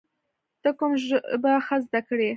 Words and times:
ته 0.61 0.69
کوم 0.77 0.91
ژبه 1.05 1.51
ښه 1.65 1.77
زده 1.85 1.99
کړې؟ 2.07 2.29